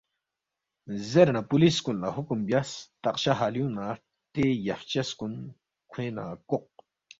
زیرے 1.09 1.31
نہ 1.35 1.41
پولِس 1.49 1.77
کُن 1.83 1.95
لہ 2.01 2.09
حکم 2.15 2.39
بیاس، 2.47 2.69
تخشہ 3.03 3.33
خالیُونگ 3.37 3.73
نہ 3.75 3.83
ہرتے 3.89 4.45
یفچس 4.67 5.09
کُن 5.19 5.33
کھوینگ 5.91 6.13
نہ 6.17 6.23
کوق 6.49 6.69